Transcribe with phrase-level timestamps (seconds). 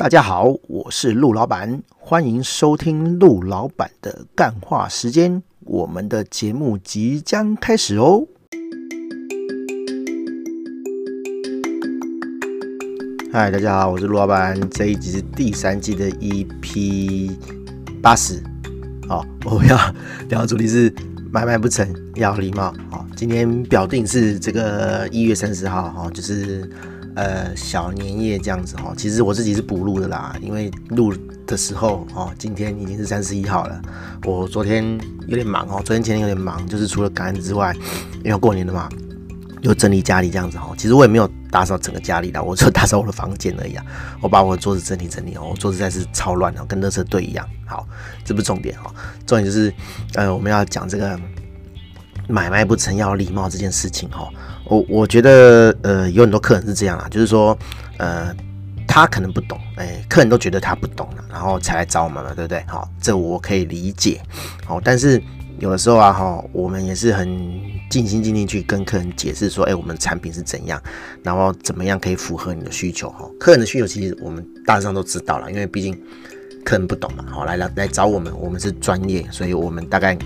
[0.00, 5.42] 大家好，我是陆老板，欢迎收听陆老板的干话时间。
[5.66, 8.26] 我们的节目即将开始哦。
[13.30, 14.58] 嗨，大家好，我是陆老板。
[14.70, 17.30] 这一集是第三季的 EP
[18.00, 18.42] 八十。
[19.06, 19.76] 好，我要
[20.30, 20.90] 聊的主题是
[21.30, 22.72] 买卖不成要礼貌。
[22.90, 26.66] 好，今天表定是这个一月三十号，哈，就是。
[27.16, 31.12] 呃，小年夜这样子哦，其实我自己是补录的啦，因为录
[31.46, 33.82] 的时候哦，今天已经是三十一号了。
[34.24, 34.84] 我昨天
[35.26, 37.74] 有点忙哦，昨天前天有点忙，就是除了感恩之外，
[38.24, 38.88] 因为过年了嘛，
[39.62, 40.72] 又整理家里这样子哦。
[40.78, 43.84] 其实我也没有打扫整个家里的，我就打扫我的房间而已啊。
[44.20, 47.46] 我把我的桌子整理整理哦，我桌子实在是超乱哦，跟垃圾堆一样。
[47.66, 47.86] 好，
[48.24, 48.94] 这不是重点哦，
[49.26, 49.74] 重点就是
[50.14, 51.18] 呃，我们要讲这个
[52.28, 54.28] 买卖不成要礼貌这件事情哦。
[54.70, 57.58] 我我觉得，呃，有很多客人是这样啊，就是说，
[57.98, 58.32] 呃，
[58.86, 62.62] 他可能不懂，哎、客人都觉得他不懂了，然后才来找我们嘛，对不对？
[62.68, 64.22] 好，这我可以理解，
[64.64, 65.20] 好，但是
[65.58, 67.28] 有的时候啊，哈，我们也是很
[67.90, 70.80] 尽心尽力去跟客人解释说，哎、我们产品是怎样，
[71.24, 75.92] 然后怎么样可以符合你的需求，哈，客人的需求其实我们大致上都知道了，因为毕竟
[76.64, 80.16] 客人不懂嘛，好，来来来找我们，我们是专业，所以我们大概。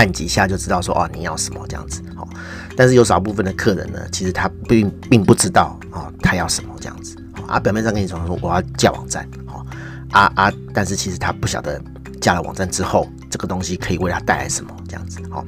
[0.00, 2.26] 看几下就知道说哦，你要什么这样子哦，
[2.74, 7.44] 但是有少部分的客人呢，其实他并并不知道哦，他要什么这样子哦。
[7.46, 9.62] 啊，表面上跟你说说我要架网站哦，
[10.12, 11.78] 啊啊，但是其实他不晓得
[12.18, 15.44] 架了网站之后，这个东西可以为他带来什么这样子哦，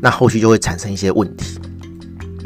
[0.00, 1.60] 那后续就会产生一些问题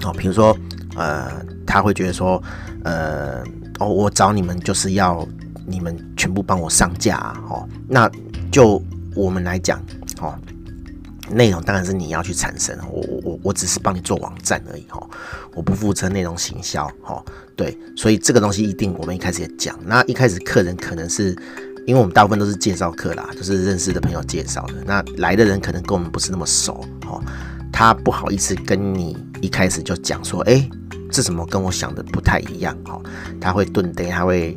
[0.03, 0.57] 哦，比如说
[0.97, 1.31] 呃，
[1.65, 2.43] 他会觉得说
[2.83, 3.41] 呃，
[3.79, 5.25] 哦，我找你们就是要
[5.65, 8.11] 你们全部帮我上架哦，那
[8.51, 8.83] 就
[9.15, 9.81] 我们来讲
[10.21, 10.37] 哦。
[11.31, 15.05] 内容当然是你要去产生，我我我我只是帮你做网站而已哈，
[15.55, 17.23] 我不负责内容行销哈，
[17.57, 21.37] 对，所以这个东西一定我们一开始也讲，那一开始客人可能是
[21.87, 27.21] 因为我们大部分都是介绍客啦，就是认识的朋友介绍的，那来的人可能跟我们不是那么熟哈，
[27.73, 30.69] 他不好意思跟你一开始就讲说，哎，
[31.11, 33.01] 这怎么跟我想的不太一样哈，
[33.41, 34.57] 他会顿呆，他会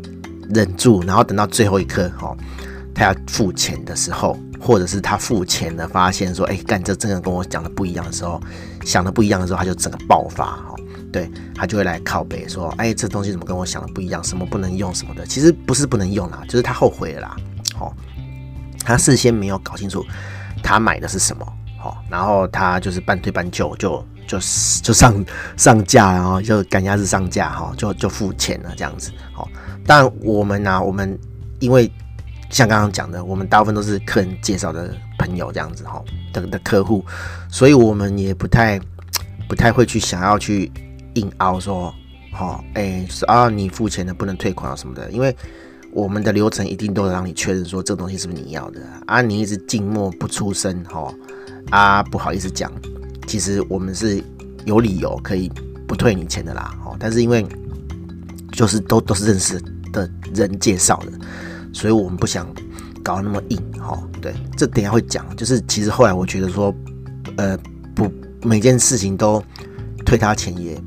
[0.53, 2.35] 忍住，然后等到最后一刻哈，
[2.93, 4.37] 他要付钱的时候。
[4.59, 8.41] 或者是他付钱的，发现说，哎、干这真的跟我讲的不一样的时候，
[8.85, 10.75] 想的不一样的时候，他就整个爆发哈，
[11.11, 14.23] 对，他就会来靠北说，哎、这东西怎么跟我想的不一样？
[14.23, 15.25] 什么不能用什么的？
[15.25, 17.37] 其实不是不能用啦，就是他后悔了啦，
[17.79, 17.93] 哦，
[18.83, 20.05] 他事先没有搞清楚
[20.61, 21.45] 他买的是什么，
[21.83, 24.37] 哦，然后他就是半推半就，就就
[24.83, 29.47] 就上上架，然后就赶鸭子上架，哈，就就付钱了这样子，哦，
[29.85, 31.17] 但我们呢、我们
[31.59, 31.89] 因为。
[32.49, 37.05] 像刚刚讲的，我们大部分都是客人介绍的朋友这样子哈的的客户，
[37.49, 38.79] 所以我们也不太
[39.47, 40.71] 不太会去想要去
[41.13, 41.93] 硬凹说，
[42.31, 45.35] 哈，哎，是啊，你付钱的不能退款啊什么的，因为
[45.91, 51.13] 我们的流程一定都让你确认说这个东西是不是你要的啊，你一直静默不出声哈，
[51.69, 52.71] 啊，不好意思讲，
[53.27, 54.23] 其实我们是
[54.65, 55.51] 有理由可以
[55.87, 57.45] 不退你钱的啦，哦，但是因为
[58.51, 59.61] 就是都都是认识
[59.93, 61.11] 的人介绍的。
[61.73, 62.47] 所以我们不想
[63.03, 65.25] 搞那么硬哈，对，这等下会讲。
[65.35, 66.73] 就是其实后来我觉得说，
[67.37, 67.57] 呃，
[67.95, 68.11] 不，
[68.43, 69.43] 每件事情都
[70.05, 70.81] 退他钱也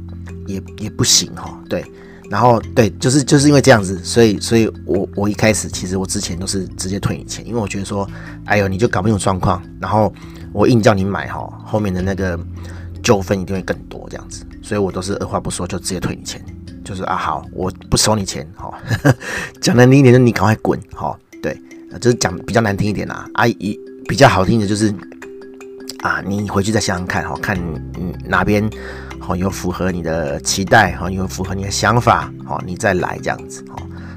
[0.47, 1.84] 也也不行哈，对。
[2.31, 8.09] 然后对，就是就是因为这样子，所以所以我我一开始其实我之前都是直接退你钱，因为我觉得说，
[8.47, 10.10] 哎呦，你就搞不清楚状况，然后
[10.50, 12.38] 我硬叫你买哈，后面的那个
[13.03, 16.42] 纠纷一定会更多这样子，所以我都是二话不说就直接退你钱。
[16.84, 18.72] 就是啊，好，我不收你钱，哈，
[19.60, 21.56] 讲难听一点，就你赶快滚，哈，对，
[22.00, 23.78] 就是讲比较难听一点啦，啊，一
[24.09, 24.92] 比较好听的，就是
[26.00, 27.56] 啊，你回去再想想看，哈，看
[27.94, 28.69] 嗯哪边
[29.21, 33.76] 好有符合你的期待，哈，有符合你的想法，哈，你再来这样子，哈，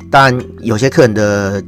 [0.10, 1.64] 当然有些客人的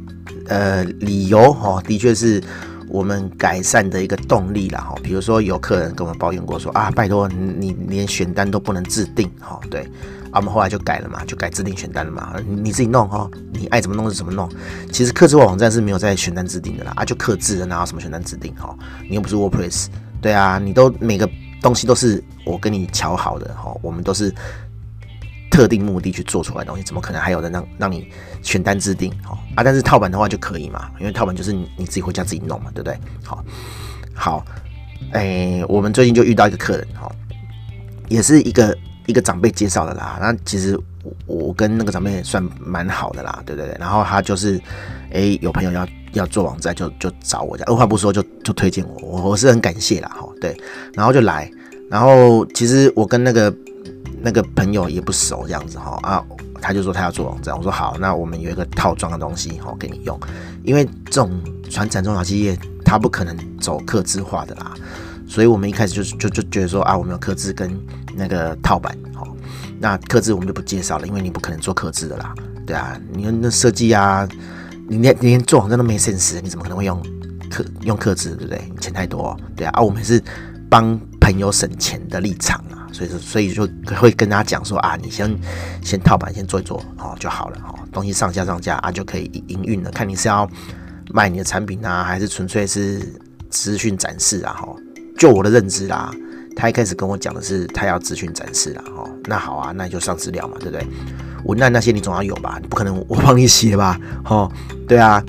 [0.48, 2.42] 呃理由，哈，的确是
[2.88, 9.86] 我们改善的一个动力啦，哈，比如说有客人跟我们抱怨过说啊，拜托你连选单都不能自定，哈，对。
[10.30, 12.34] 啊，我们后来就改了嘛，就改自定选单了嘛。
[12.46, 14.48] 你自己弄哈，你爱怎么弄就怎么弄。
[14.92, 18.76] 其实客制化网站是没有在选单自定的啦，啊，就客制的，哪有什么选单自定哈？
[19.08, 19.86] 你又不是 WordPress，
[20.20, 21.28] 对啊，你都每个
[21.62, 24.34] 东西都是我跟你瞧好的哈，我们都是
[25.50, 28.08] 特定目的去做出来的东西，怎么可能还有人让让你
[28.42, 29.10] 选单自定？
[29.22, 32.98] 哈啊，但是套版的话就可以嘛，因为套版就是你你自己回家自己弄嘛，对不对？
[33.24, 33.44] 好，
[34.14, 34.44] 好，
[35.12, 37.10] 哎、我们最近就遇到一个客人哈，
[38.08, 38.76] 也是一个。
[39.08, 40.78] 一个长辈介绍的啦，那其实
[41.26, 43.74] 我跟那个长辈也算蛮好的啦，对对对？
[43.80, 44.60] 然后他就是，
[45.10, 50.54] 哎，有朋友要要做网站，就就找我，二话不说就就推荐我，我我是很感谢啦，哈，对，
[50.92, 51.50] 然后就来，
[51.90, 53.52] 然后其实我跟那个
[54.20, 56.22] 那个朋友也不熟，这样子哈啊，
[56.60, 60.20] 他就说他要做网站，我说好，那我们有一个套装的东西好给你用，
[60.64, 61.30] 因为这种
[61.70, 64.74] 传产中小企业，他不可能走客制化的啦，
[65.28, 67.70] 所以我们一开始就就就觉得说啊，我们有刻字跟
[68.16, 69.26] 那个套版，好，
[69.78, 72.34] 那刻字我们就不介绍了，因为你不可能做刻字的啦，
[72.66, 74.26] 对啊，你那设计啊，
[74.88, 77.00] 你连你连做网站都没 sense，你怎么可能会用
[77.50, 78.62] 刻用刻字，对不对？
[78.70, 80.22] 你钱太多，对啊，啊，我们是
[80.70, 82.88] 帮朋友省钱的立场啊。
[82.90, 85.38] 所以说，所以就会跟他讲说啊，你先
[85.82, 89.90] 先套版先做一做哦就好了哦，东西上架上架啊就可以营运了。
[89.90, 90.50] 看你是要
[91.12, 93.14] 卖你的产品啊，还是纯粹是
[93.50, 94.54] 资讯展示啊？
[94.54, 94.74] 哈，
[95.18, 96.10] 就我的认知啦，
[96.56, 98.84] 他一开始跟我讲的是他要资讯展示啦。
[98.96, 100.86] 哦，那好啊，那你就上资料嘛，对不对？
[101.44, 102.58] 文案那些你总要有吧？
[102.62, 104.00] 你不可能我帮你写吧？
[104.24, 104.50] 哦，
[104.86, 105.22] 对啊。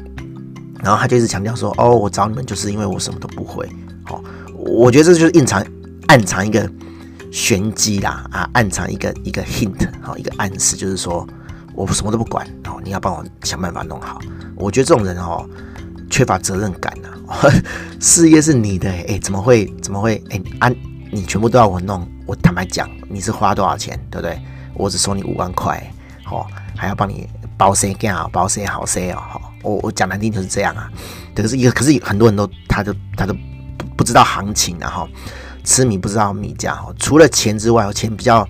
[0.81, 3.67] 然后他就一直强调说，哦，我找你们就是因为我什么都不会。
[4.09, 4.23] 哦，
[4.55, 5.65] 我觉得这就是隐藏
[6.07, 6.69] 暗藏一个。
[7.31, 11.27] 玄机啦啊，暗藏一个一个 hint 好，一个暗示，就是说
[11.75, 14.19] 我什么都不管哦，你要帮我想办法弄好。
[14.55, 15.47] 我觉得这种人哦，
[16.09, 17.09] 缺乏责任感呐。
[17.99, 20.71] 事业是你的，哎，怎么会怎么会哎啊？
[21.11, 24.39] 你全部都要我弄，我坦白讲，你是花多少钱，对不对？
[24.75, 25.81] 我只收你五万块，
[26.29, 26.45] 哦，
[26.75, 27.27] 还要帮你
[27.57, 29.21] 包谁干好，包谁好谁哦，
[29.63, 30.89] 我我讲难听就是这样啊。
[31.35, 33.35] 可是一个，可是很多人都他都他都
[33.97, 35.07] 不知道行情啊哈。
[35.65, 38.47] 吃米不知道米价哈，除了钱之外，钱比较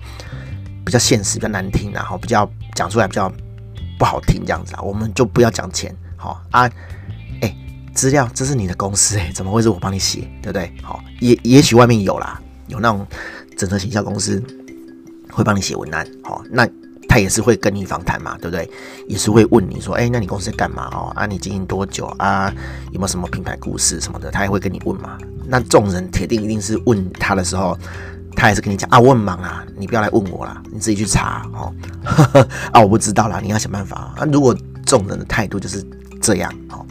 [0.84, 3.30] 比较现实，比较难听，然后比较讲出来比较
[3.98, 6.70] 不好听这样子啊，我们就不要讲钱，好啊，
[8.00, 10.72] 资料这是你的公司哎，怎么会是我帮你写，对不对？
[10.82, 13.06] 好，也也许外面有啦，有那种
[13.58, 14.42] 整合行销公司
[15.30, 16.66] 会帮你写文案，好，那。
[17.08, 18.70] 他也是会跟你访谈嘛，对不对？
[19.08, 21.10] 也是会问你说，哎，那你公司在干嘛哦？
[21.16, 22.48] 啊，你经营多久啊？
[22.92, 24.30] 有没有什么品牌故事什么的？
[24.30, 25.18] 他也会跟你问嘛。
[25.44, 27.76] 那众人铁定一定是问他的时候，
[28.36, 31.74] 他也是跟你讲啊，我很忙啊，你不要来问我啦，你自己去查哦。
[32.70, 34.24] 啊，我不知道啦，你要想办法啊。
[34.30, 34.56] 如果
[34.86, 35.84] 众人的态度就是
[36.22, 36.86] 这样哦，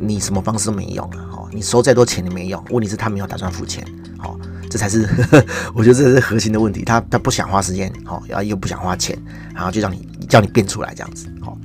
[0.00, 1.28] 你什么方式都没用啊。
[1.32, 3.84] 哦，你收再多钱也没用，问题是他没有打算付钱。
[4.22, 4.38] 哦。
[4.70, 6.84] 这才是呵呵，我觉得这是核心的问题。
[6.84, 9.18] 他他不想花时间，好，然后又不想花钱，
[9.54, 11.56] 然后就让你叫你变出来这样子，好。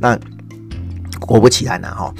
[0.00, 0.18] 那
[1.20, 2.10] 果不其然呢，哈，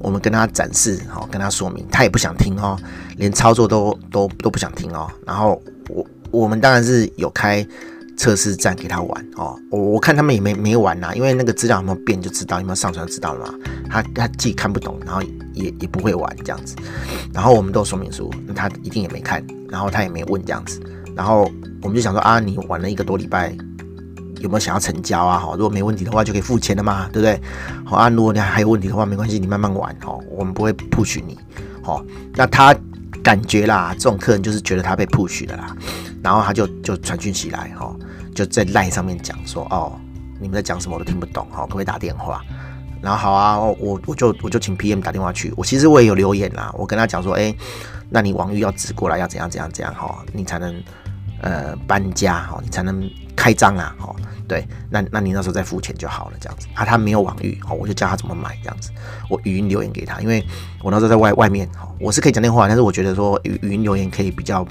[0.00, 2.76] 我们跟他展示，好，跟他说明，他也不想听哦，
[3.18, 5.08] 连操作都都都不想听哦。
[5.24, 7.64] 然后我我们当然是有开。
[8.16, 13.54] 测试站给他玩哦，我我看他们也没没玩呐，因为那个资料有没有变就知道，有没有上传就知道了嘛。
[13.90, 15.20] 他他既看不懂，然后
[15.52, 16.76] 也也不会玩这样子。
[17.32, 20.80] 然后我们都有说明书，他一定也没看，然后他也没问这样子。
[21.16, 21.50] 然后
[21.82, 23.56] 我们就想说啊，你玩了一个多礼拜，
[24.40, 25.38] 有没有想要成交啊？
[25.38, 27.40] 好，如果没问题的话，就可以付钱了嘛，对不对？
[27.84, 31.38] 好啊，如果你还有问题的话，没关系，你慢慢玩哦，我们不会 push 你。
[31.82, 32.74] 好，那他
[33.22, 35.76] 感觉啦，这种客人就是觉得他被 push 的啦。
[36.22, 37.94] 然后他就就传讯起来哈，
[38.34, 39.98] 就在 LINE 上面讲说哦，
[40.40, 42.42] 你们在讲什么我都听不懂哈，可不可以打电话？
[43.00, 45.52] 然后好啊，我我就我就请 PM 打电话去。
[45.56, 47.54] 我其实我也有留言啦，我跟他讲说，哎，
[48.08, 50.82] 那你网域要指过来，要怎样怎样怎样哈，你才能
[51.42, 54.16] 呃搬家哈，你才能开张啊哈。
[54.48, 56.84] 对，那那你那时候再付钱就好了这样子啊。
[56.84, 58.90] 他没有网域哈，我就教他怎么买这样子。
[59.28, 60.42] 我语音留言给他，因为
[60.82, 64.66] 我那时候在外外面哈，我是可以讲电话，但是我觉得说语语音留言可以比较。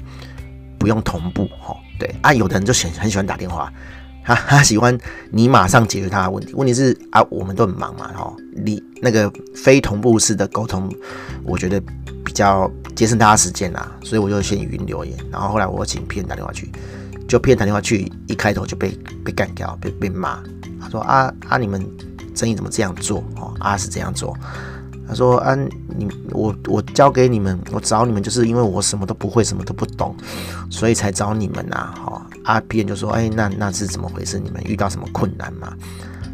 [0.84, 3.72] 不用同步哈，对啊，有的人就喜很喜欢打电话，
[4.22, 4.94] 他 他喜欢
[5.30, 6.52] 你马上解决他的问题。
[6.52, 10.94] 问题是啊，我们都很忙嘛，哈，你那个非同步式的沟通，
[11.42, 11.80] 我觉得
[12.22, 16.70] 比较节省大家时间啦，所以我就先语音留言，然后后来我请 PM 打电话去，
[17.26, 18.90] 就 PM 打电话去，一开头就被
[19.24, 20.38] 被干掉，被被骂，
[20.78, 21.82] 他说啊啊，你们
[22.34, 23.24] 生意怎么这样做？
[23.36, 24.36] 哦，啊是这样做。
[25.06, 30.16] 他说：“啊，你我我交给你们，我找你们就是因为我什么都不会，什么都不懂，
[30.70, 31.92] 所以才找你们呐。
[31.94, 34.38] 哈，啊，别人就说：哎，那那是怎么回事？
[34.38, 35.72] 你们遇到什么困难吗？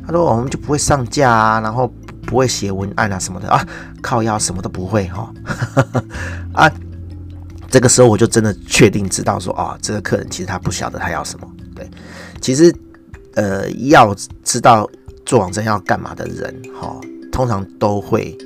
[0.07, 1.93] 他说：我们就不会上架啊，然后
[2.27, 3.67] 不会写文案啊什么的啊，
[4.00, 5.33] 靠腰什么都不会哈。
[6.55, 6.71] 啊，
[7.69, 11.49] 这个时候我就真的确定知道说，哦，这个客人其实他不晓得他要什么。
[11.75, 11.91] 对，
[12.41, 12.73] 其实
[13.35, 14.89] 呃，要知道
[15.27, 16.97] 做网站要干嘛的人，哈，
[17.33, 18.39] 通常都会。”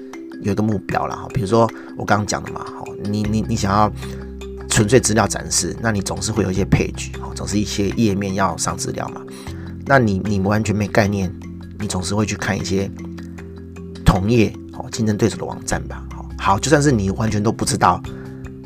[0.45, 3.91] 有一个目标了哈，比如说我刚刚讲的嘛，哈，你你你想要
[4.69, 9.23] 纯粹资料展示，那你总是会有一些 page，总是一些页面要上资料嘛。
[9.87, 11.33] 那你你完全没概念，
[11.79, 12.91] 你总是会去看一些
[14.05, 16.05] 同业哦竞争对手的网站吧。
[16.39, 17.99] 好，就算是你完全都不知道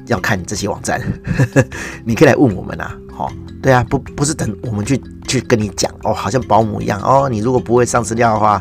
[0.06, 1.00] 要看这些网站，
[2.04, 2.98] 你可以来问我们啊。
[3.14, 3.30] 好，
[3.62, 7.28] 对啊，不不是等我们去去跟你讲哦，好像保姆一样哦。
[7.30, 8.60] 你如果不会上资料的话。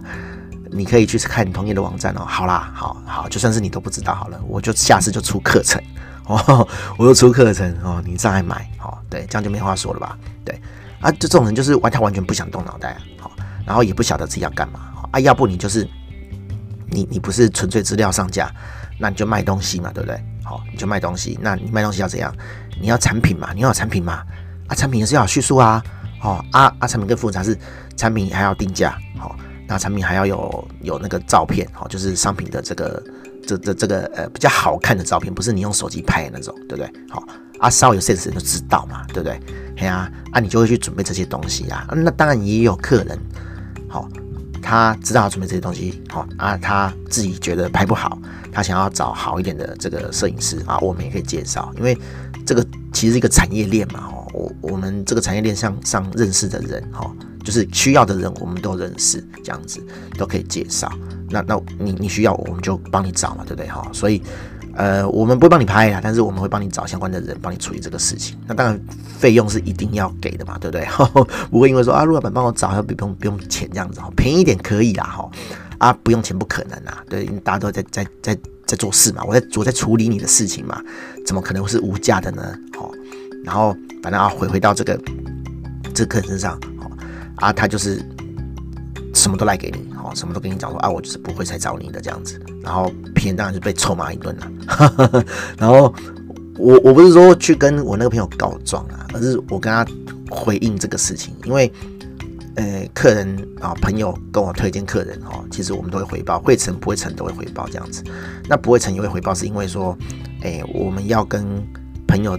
[0.77, 2.25] 你可以去看同业的网站哦。
[2.25, 5.81] 好啦，好好，就算是你都不知道好了，我就下次就出课程
[6.25, 6.67] 哦，
[6.97, 10.17] 我就出课程哦，你再来买哦，对，这样就没话说了吧？
[10.45, 10.59] 对
[10.99, 13.31] 啊，就这种人就是完，他完全不想动脑袋，好
[13.65, 14.79] 然后也不晓得自己要干嘛
[15.11, 15.87] 啊，要不你就是
[16.87, 18.51] 你你不是纯粹资料上架，
[18.99, 20.21] 那你就卖东西嘛，对不对？
[20.43, 22.33] 好，你就卖东西，那你卖东西要怎样？
[22.79, 24.23] 你要产品嘛，你要产品嘛，
[24.67, 25.83] 啊，产品也是要叙述啊，
[26.21, 27.57] 哦，啊啊，产品更复杂是
[27.95, 29.35] 产品还要定价，好，
[29.67, 33.03] 那产品还要有有那个照片，好，就是商品的这个
[33.45, 36.91] 这这这个呃比较好看的照片，不是你用手机拍的那种，对不对？
[37.09, 37.23] 好，
[37.59, 39.39] 啊，稍微有 sense 就知道嘛，对不对？
[39.77, 43.19] 嘿啊，啊，你就会去准备这些东西啊，那当然也有客人，
[43.87, 44.07] 好。
[44.59, 48.19] 他知道要准备这些东西，好啊，他自己觉得拍不好，
[48.51, 51.97] 他想要找好一点的这个摄影师啊，我们也可以介绍，因为
[52.45, 57.11] 这个其实是一个产业链嘛，哦，我我们这个产业链上上认识的人，哈，
[57.43, 59.81] 就是需要的人，我们都认识，这样子
[60.17, 60.91] 都可以介绍。
[61.29, 63.67] 那那你你需要，我们就帮你找嘛，对不对？
[63.67, 64.21] 哈，所以。
[64.79, 68.37] 呃，我们不会帮你拍啦，但是我们会帮你找相关的人帮你处理这个事情。
[68.45, 68.79] 那当然，
[69.17, 70.85] 费用是一定要给的嘛，对不对？
[71.49, 75.27] 不会因为说啊，陆老板帮我找，要不用不用钱这样子哈，便宜一点可以啦哈。
[75.79, 80.79] 啊，不用钱不可能啊，对，因为大家都在在在在做事嘛，我在我在处理你的事情嘛，
[81.25, 82.43] 怎么可能会是无价的呢？
[82.77, 82.91] 好，
[83.47, 83.73] 然后
[84.03, 84.99] 反正啊，回回到这个
[85.95, 86.91] 这个客人身上，好
[87.37, 88.03] 啊，他就是。
[89.13, 95.25] 什么都赖给你，哦，什么都跟你讲说啊，我就是不会才找你的这样子，然后别人当然就被臭骂一顿了。
[95.57, 95.91] 然后
[96.55, 99.83] 我我不是说去跟我那个朋友告状啊，而是我跟他
[100.29, 101.71] 回应这个事情，因为
[102.57, 108.03] 呃，客人啊朋友跟我推荐客人哦，其实我们都会回报，会成不会成都会回报这样子。
[108.47, 109.97] 那不会成也会回报，是因为说，
[110.43, 111.43] 哎，我们要跟
[112.07, 112.37] 朋友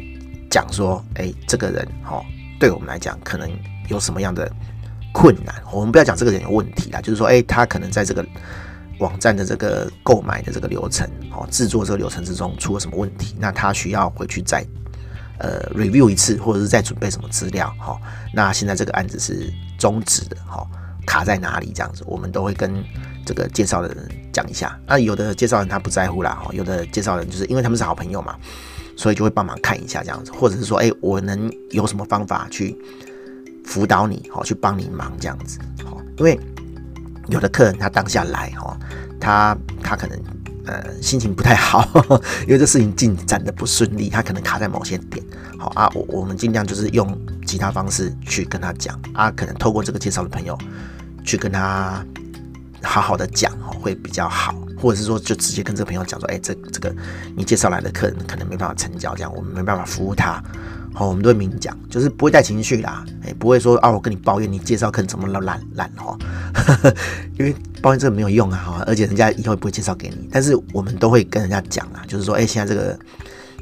[0.50, 2.24] 讲说，哎，这个人哦，
[2.58, 3.50] 对我们来讲可能
[3.88, 4.50] 有什么样的。
[5.10, 8.24] 困难，我们不要讲这个人有问题啦，就是说，哎，他可能在这个
[8.98, 14.64] 网站的这个购买的这个流程，哦，制作这个流程之中出了什么问题，那他需要回去再
[15.38, 17.98] 呃 review 一次，或者是再准备什么资料，哈，
[18.32, 20.64] 那现在这个案子是终止的，哈，
[21.04, 22.84] 卡在哪里这样子，我们都会跟
[23.24, 24.78] 这个介绍的人讲一下。
[24.86, 28.36] 那有的介绍人他不在乎啦，哈，有的介绍人就是因为他们是好朋友嘛，
[28.98, 32.76] 所以就会帮忙看一下这样子，或者是说，哎，我能有什么方法去。
[33.64, 36.40] 辅导你，好，去帮你忙这样子，好，因为
[37.28, 38.74] 有的客人他当下来，哈，
[39.20, 40.18] 他他可能
[40.64, 41.86] 呃心情不太好，
[42.48, 45.22] 因为这事情进展的不顺利，他可能卡在某些点，
[45.58, 47.06] 好啊，我我们尽量就是用
[47.46, 50.56] 其他方式去跟他讲啊，可能透过这个介绍的朋友
[51.22, 52.02] 去跟他
[52.82, 56.94] 好好的讲，哈，会比较好，或者是说就直接跟这个朋友讲说，哎，这这个
[57.36, 60.42] 你介绍来的客人可能没办法成交，这样我们没办法服务他。
[60.94, 66.18] 好，我们都会明讲，就是不会带情绪啦，哎，不会说啊，我跟你抱怨你介绍客人怎么烂烂哈，
[67.38, 70.28] 因为抱怨这个没有用啊，哈，而且人家以后也不会介绍给你。
[70.32, 72.98] 但是我们都会跟人家讲啊，就是说，哎，现在这个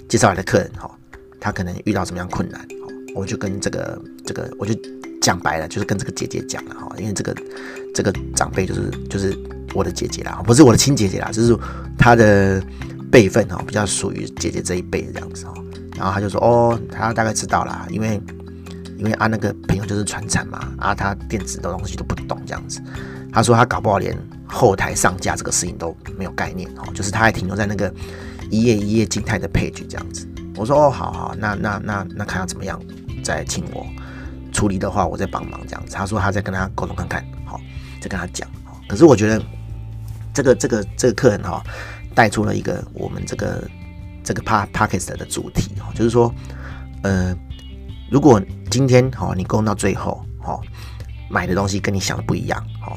[0.08, 0.90] 介绍来的客人哈，
[1.38, 2.66] 他可能遇到什么样困难，
[3.14, 4.74] 我就跟这个这个，我就
[5.20, 7.36] 讲白了，就是跟这个姐姐讲了哈，因为这个
[7.94, 9.36] 这个长辈就是就是
[9.76, 11.56] 我的姐姐啦，不是我的亲姐姐啦，就是
[11.98, 12.62] 她的
[13.12, 15.52] 辈分哈，比较属于姐姐这一辈这样子哈。
[15.96, 18.20] 然后他就说：“哦，他大概知道啦，因为
[18.98, 22.82] 因为啊那个朋友就是传产嘛，啊他电子的东西都不懂这样子。
[23.32, 24.14] 他说他搞不好连
[24.46, 27.90] 后台上架这个事情都没有概念哦，就是他还停留在那个
[28.50, 30.28] 一页一页静态的 page 这样子。
[30.54, 32.78] 我说哦，好好，那那那那看他怎么样
[33.24, 33.86] 再请我
[34.52, 35.94] 处理的话，我再帮忙这样子。
[35.94, 37.58] 他说他再跟他沟通看看，好，
[38.02, 38.46] 再跟他讲。
[38.86, 39.42] 可是我觉得
[40.36, 41.62] 这个这个这个客人哈
[42.14, 43.66] 带出了一个我们这个。”
[44.26, 46.34] 这个 Podcast 的主题哦，就是说，
[47.04, 47.32] 呃，
[48.10, 50.60] 如果今天哈你沟通到最后哈，
[51.30, 52.92] 买的东西跟你想的不一样哈，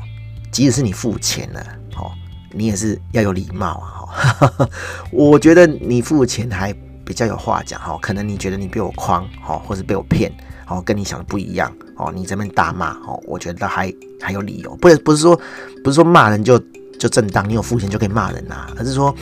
[0.52, 2.12] 即使是你付钱了哈，
[2.52, 4.70] 你也是要有礼貌啊哈。
[5.14, 6.74] 我觉得你付钱还
[7.06, 10.34] 比较有话讲哈，可能你觉得你被我诓哈，或是被我骗
[10.66, 15.40] 哦，跟你想的不一样哦，你这边大骂哦，我觉得还还有理由，不是不是说
[15.84, 16.60] 不是说骂人就
[17.00, 19.16] 就正当，你有付钱就可以骂人啊，而是说，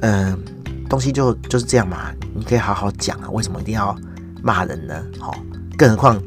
[0.00, 0.38] 嗯。
[0.90, 3.96] 东西就就是这样嘛，你可以好好讲啊，为什么一定要
[4.42, 5.02] 骂人呢？
[5.18, 5.34] 好，
[5.78, 6.22] 更何况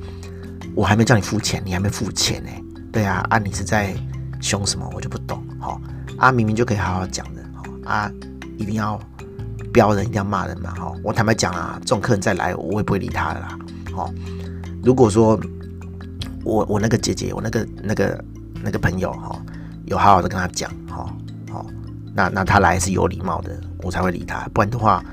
[0.74, 2.50] 我还没叫你付钱，你还没付钱呢。
[2.92, 3.94] 对啊，啊，你是在
[4.42, 4.90] 凶什么？
[4.96, 5.46] 我就不懂。
[5.60, 5.80] 好，
[6.18, 8.12] 啊，明明就可以好好讲的，好啊，
[8.58, 9.00] 一定要
[9.72, 10.74] 标人，一定要骂人嘛。
[10.76, 13.60] 好，我坦白讲啊，这种客人再来，我也不会理他的啦。
[13.94, 14.12] 好，
[14.84, 15.40] 如果说
[16.44, 18.26] 我我那个姐姐，我那个那个
[18.64, 19.40] 那个朋友哈，
[19.86, 21.16] 有好好的跟他讲，好
[21.52, 21.66] 好，
[22.14, 23.52] 那那他来是有礼貌的。
[23.84, 25.04] 我才会理他，不然的话，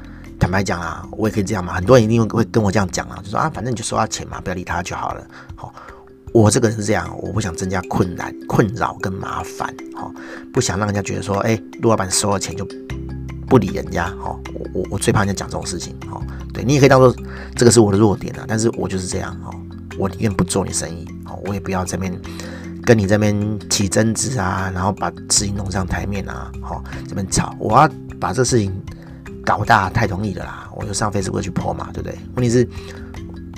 [0.41, 1.75] 坦白讲啊，我也可以这样嘛。
[1.75, 5.23] 很多人一定会跟我这样讲啊，就说啊，反正你就收他钱嘛，不要理他就好了。
[5.55, 5.75] 好，
[6.33, 10.11] 我这个人是这样，我不想增加困难、困扰跟麻烦，好，
[10.55, 12.67] 不想让人家觉得说，哎，陆老板收了钱就
[13.47, 16.23] 不理人家，好，我我我最怕人家讲这种事情，好，
[16.55, 17.15] 对你也可以当做
[17.55, 19.53] 这个是我的弱点啊，但是我就是这样，好，
[19.99, 22.11] 我宁愿不做你生意，好，我也不要这边
[22.85, 28.73] 跟你这边起争执啊，然后把事情弄上台面啊，好，这边吵，我要把这事情
[29.45, 32.19] 搞大，太容易了啦，我就上 Facebook 去泼嘛，对不对？
[32.35, 32.69] 问题是，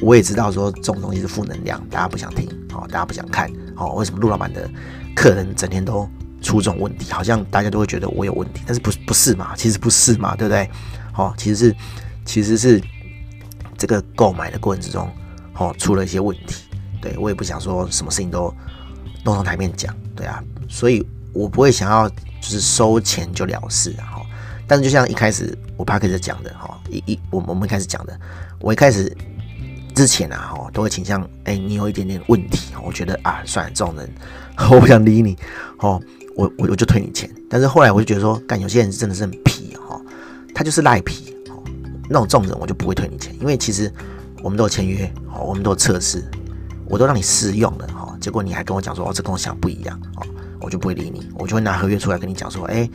[0.03, 4.69] 我也知道说这种东西是负能量，大家不想听，好，大家不想看，好，为什么陆老板的
[5.17, 6.07] 客人整天都
[6.43, 7.11] 出这种问题？
[7.11, 9.57] 好像大家都会觉得我有问题，但是不不是嘛？
[9.57, 10.69] 其实不是嘛，对不对？
[11.13, 11.77] 好，其实是
[12.27, 12.79] 其实是
[13.79, 15.11] 这个购买的过程之中，
[15.55, 16.67] 好，出了一些问题，
[17.01, 18.53] 对，我也不想说什么事情都。
[19.25, 24.21] 弄上台面讲，对啊，所以我不会想要就是收钱就了事哈。
[24.67, 28.19] 但是就像一开始我 Podcast 讲的哈，一一我我们一开始讲的，
[28.61, 29.15] 我一开始
[29.95, 34.11] 之前啊哈，都会倾向哎、你有一点点问题，我觉得啊，算了，这种人
[34.71, 35.37] 我不想理你，
[35.79, 36.01] 哦，
[36.35, 37.31] 我我我就退你钱。
[37.51, 40.01] 但是后来我就觉得说，干有些人真的是很皮哈，
[40.55, 41.37] 他就是赖皮，
[42.09, 43.93] 那种这种人我就不会退你钱，因为其实
[44.43, 46.25] 我们都有签约，我们都有测试，
[46.89, 47.87] 我都让你试用了
[48.21, 50.27] 结果你还跟我讲说哦，这跟我想不一样哦，
[50.61, 52.89] 我就不会理你，我就会拿合约出来跟你讲说，哎，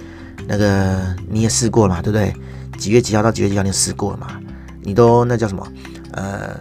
[0.47, 2.33] 那个你也试过了嘛，对不对？
[2.77, 4.39] 几月几号到几月几号你试过了嘛？
[4.81, 5.67] 你都那叫什么？
[6.13, 6.57] 呃，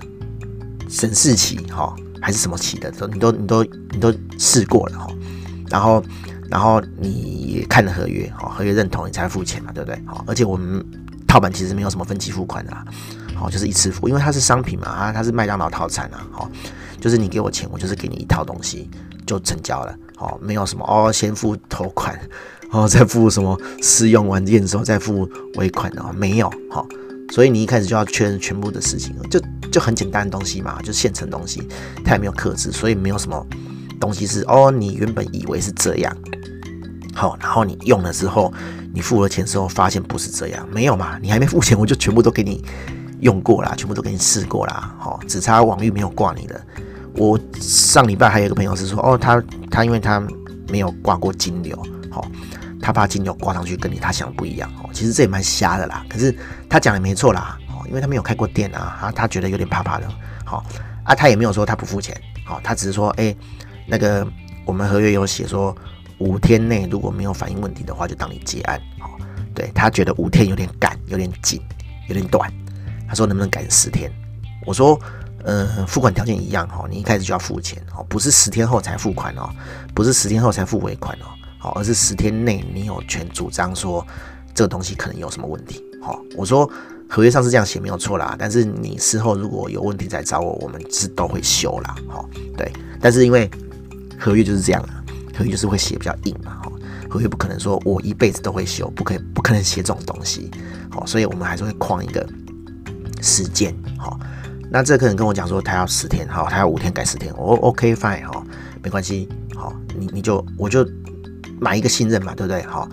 [0.89, 2.91] 审视期哈，还是什么期的？
[2.91, 5.07] 都你都你都你都试过了哈，
[5.71, 6.05] 然后
[6.51, 10.03] 然后你也看了合约哈，合约认同你才付钱嘛，对不对？
[10.07, 10.85] 好，而且我们
[11.27, 12.77] 套版其实没有什么分期付款的，
[13.35, 16.51] 好，就是一次付，因为它是商品嘛，它它是麦当劳套餐啊，好。
[17.01, 18.89] 就是你给我钱，我就是给你一套东西
[19.27, 22.19] 就成交了，哦，没有什么哦，先付头款，
[22.71, 26.87] 哦，再付什么试用完验收再付尾款哦，没有，好，
[27.31, 29.41] 所以你一开始就要确认全部的事情，就
[29.71, 31.63] 就很简单的东西嘛，就现成东西，
[32.05, 33.47] 它也没有克制，所以没有什么
[34.01, 36.17] 东西是哦，你原本以为是这样，
[37.15, 38.53] 好，然后你用了之后，
[38.93, 42.65] 你付了钱之后发现不是这样，没有嘛，你还没付钱，我就全部都给你
[43.21, 46.61] 用过啦，全部都给你试过啦，好，只差网域没有挂你的。
[47.19, 50.25] 我上礼拜还有一个朋友是说，哦，他他因为他
[50.69, 51.77] 没有挂过金牛，
[52.11, 52.25] 好，
[52.81, 56.07] 他怕金牛挂上去跟你他想的不一样，哦，其实这也蛮瞎的啦。
[56.09, 56.33] 可是
[56.71, 60.09] 他讲的没错啦，哦，因为他没有开过店啊，他他觉得有点怕怕的，
[60.45, 60.65] 好
[61.03, 63.35] 啊，他也没有说他不付钱，好，他只是说，哎，
[63.85, 64.25] 那个
[64.65, 65.77] 我们合约有写说
[66.19, 69.19] 五天内如果没有反应问题的话，就当你结案，好，
[69.53, 71.61] 对，他觉得五天有点赶，有点紧，
[72.07, 72.49] 有点短，
[73.09, 74.09] 他说能不能赶十天？
[74.65, 74.97] 我说。
[75.45, 79.49] 呃，付款条件一样哈，你一开始就要付钱哦，不是十天后才付款哦，
[79.95, 81.27] 不是十天后才付尾款哦，
[81.59, 84.05] 好，而是十天内你有权主张说
[84.53, 85.83] 这个东西可能有什么问题。
[86.03, 86.69] 好，我说
[87.09, 91.95] 合约上是这样写没有错啦，但是你事后如果有问题再找我，我们是都会修啦。
[92.09, 93.49] 好，对，但是因为
[94.19, 95.03] 合约就是这样啦，
[95.37, 96.73] 合约就是会写比较硬嘛，哈，
[97.09, 100.51] 合约不可能说我一辈子都会修，不可以不可能写这种东西，
[100.91, 102.29] 好，所以我们还是会框一个
[103.23, 104.19] 时间，好。
[104.71, 108.45] 那这个客人跟我讲说，他要十天，好，他要五天改十天，我 OK fine 哈，
[108.83, 110.87] 没关系，好，你你就我就
[111.59, 112.63] 买一个信任嘛，对不对？
[112.65, 112.87] 好，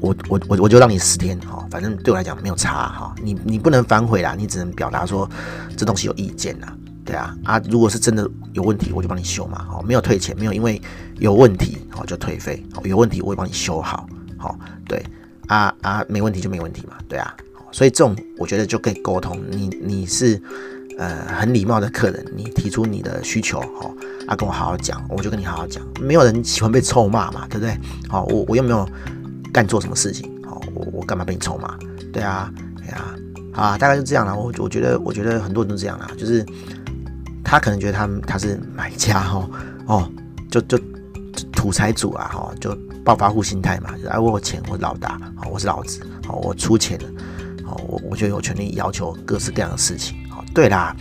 [0.00, 5.28] 我我我我就让你十天，好，反正对我来讲没有差哈，你你不能反悔啦，你只能表达说
[5.76, 10.82] 这东西有意见啦，对啊啊，如果是真的有问题，我就帮你修嘛，好，没有退钱，没有因为
[11.20, 14.04] 有问题好就退费，好，有问题我会帮你修好，
[14.36, 15.00] 好，对，
[15.46, 17.32] 啊啊没问题就没问题嘛，对啊，
[17.70, 20.42] 所以这种我觉得就可以沟通，你你是。
[20.96, 23.92] 呃，很礼貌的客人，你提出你的需求，好，
[24.28, 25.82] 啊，跟我好好讲，我就跟你好好讲。
[26.00, 27.76] 没有人喜欢被臭骂嘛，对不对？
[28.08, 28.88] 好，我我又没有
[29.52, 31.76] 干错什么事情，好，我我干嘛被你臭骂？
[32.12, 33.14] 对啊，对啊，
[33.52, 34.32] 啊，大概就这样啦。
[34.34, 36.46] 我我觉得，我觉得很多人都这样啦，就是
[37.42, 39.50] 他可能觉得他他是买家哈，
[39.86, 40.08] 哦，
[40.48, 40.78] 就就
[41.52, 42.72] 土财主啊，哈，就
[43.04, 47.04] 暴发户心态嘛，就哎，我有钱，我老大，好，我是老子，好，我出钱了，
[47.64, 50.16] 好，我我就有权利要求各式各样的事情。
[50.54, 50.94] 对啦，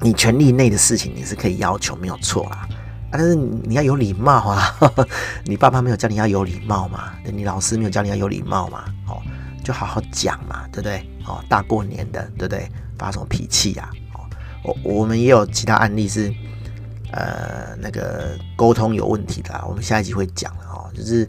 [0.00, 2.66] 你权力内的事情你是可以要求，没有错啦。
[3.12, 4.74] 但是你要有礼貌啊。
[5.44, 7.12] 你爸爸没有教你要有礼貌嘛？
[7.24, 8.84] 你老师没有教你要有礼貌嘛？
[9.08, 9.20] 哦，
[9.62, 11.06] 就好好讲嘛，对不对？
[11.26, 12.66] 哦，大过年的，对不对？
[12.98, 13.90] 发什么脾气呀？
[14.14, 14.24] 哦，
[14.62, 16.32] 我我们也有其他案例是，
[17.12, 20.90] 呃，那个沟通有问题的啦，我们下一集会讲的哦。
[20.94, 21.28] 就是，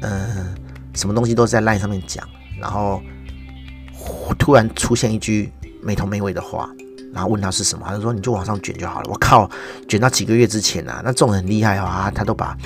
[0.00, 0.46] 呃，
[0.94, 2.28] 什么东西都是在烂上面讲，
[2.60, 3.02] 然后
[4.38, 5.52] 突然出现一句。
[5.82, 6.68] 没头没尾的话，
[7.14, 9.08] 然后问他是什么，他就说你就往上卷就好了。
[9.08, 9.48] 我靠，
[9.88, 12.58] 卷到几个月之前啊，那这种很厉害啊，他都把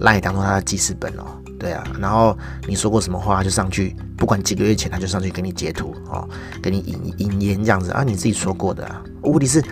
[0.00, 1.22] 赖当做他的记事本哦，
[1.56, 1.84] 对啊。
[2.00, 6.28] 然后你说过什么话就上去，不管几个月前他就上去给你截图哦，
[6.60, 9.00] 给你引引言这样子啊，你自己说过的啊。
[9.22, 9.62] 问题是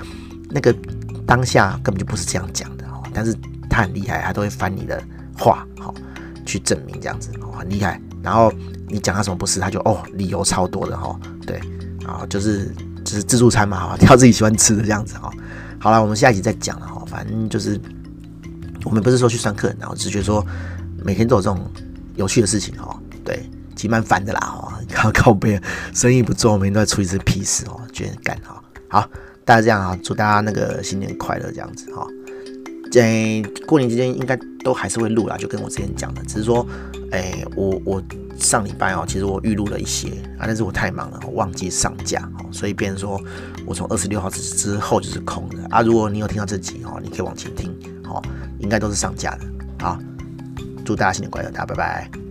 [0.49, 0.73] 那个
[1.27, 3.35] 当下根本就不是这样讲的哦，但是
[3.69, 5.03] 他很厉害，他都会翻你的
[5.37, 5.93] 话好
[6.45, 8.01] 去证明这样子哦，很厉害。
[8.23, 8.53] 然后
[8.89, 11.61] 你讲他什么不是，他就哦理由超多的哈，对
[12.07, 12.75] 啊，就是。
[13.05, 15.29] 就是自助餐嘛，哈， 挑自己喜欢吃的这样子哈。
[15.81, 17.03] 好了，我们下一集再讲了哈。
[17.05, 17.79] 反正就是
[18.85, 20.47] 我们不是说去上课，然后只是觉得说
[21.05, 21.69] 每天都有这种
[22.15, 22.97] 有趣的事情哦。
[23.25, 25.61] 对，其实蛮烦的啦哦，靠 靠背，
[25.93, 28.63] 生意不做，每天都在出一次屁事哦，觉得干哈。
[28.89, 29.11] 好，
[29.45, 32.07] 大家这样啊，祝大家那个新年快乐这样子哈。
[32.93, 36.67] 在过年期间应该都还是会录啦，就跟我之前讲的，只是说，
[37.11, 38.03] 哎，我我
[38.39, 43.19] 上礼拜哦，其实我预录了一些啊，但是我太忙了，忘记上架哦，所以变成说
[43.65, 45.81] 我从二十六号之之后就是空的啊。
[45.81, 47.75] 如果你有听到这集哦，你可以往前听
[48.05, 48.23] 哦，
[48.59, 49.87] 应该都是上架的。
[49.87, 49.99] 啊，
[50.85, 52.22] 祝大家新年快乐，大家拜拜。